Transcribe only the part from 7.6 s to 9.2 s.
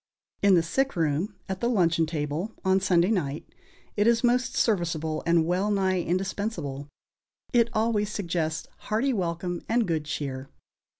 always suggests hearty